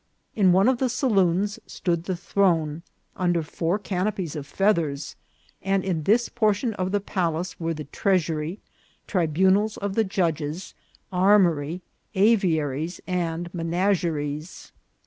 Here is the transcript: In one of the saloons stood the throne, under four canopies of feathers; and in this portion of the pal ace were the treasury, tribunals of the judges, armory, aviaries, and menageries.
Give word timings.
In 0.35 0.51
one 0.51 0.67
of 0.67 0.79
the 0.79 0.89
saloons 0.89 1.59
stood 1.67 2.05
the 2.05 2.15
throne, 2.15 2.81
under 3.15 3.43
four 3.43 3.77
canopies 3.77 4.35
of 4.35 4.47
feathers; 4.47 5.15
and 5.61 5.83
in 5.85 6.01
this 6.05 6.27
portion 6.27 6.73
of 6.73 6.91
the 6.91 6.99
pal 6.99 7.39
ace 7.39 7.59
were 7.59 7.75
the 7.75 7.83
treasury, 7.83 8.59
tribunals 9.05 9.77
of 9.77 9.93
the 9.93 10.03
judges, 10.03 10.73
armory, 11.11 11.83
aviaries, 12.15 12.99
and 13.05 13.53
menageries. 13.53 14.71